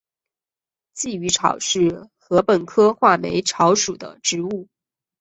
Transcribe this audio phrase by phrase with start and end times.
[0.97, 4.67] 鲫鱼草是禾本科画眉草属的植物。